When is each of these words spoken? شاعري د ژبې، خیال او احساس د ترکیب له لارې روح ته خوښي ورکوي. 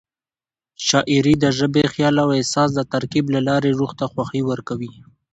شاعري 0.87 1.35
د 1.39 1.45
ژبې، 1.57 1.83
خیال 1.93 2.15
او 2.23 2.29
احساس 2.37 2.69
د 2.75 2.79
ترکیب 2.93 3.25
له 3.35 3.39
لارې 3.47 3.77
روح 3.79 3.91
ته 3.99 4.05
خوښي 4.11 4.41
ورکوي. 4.49 4.91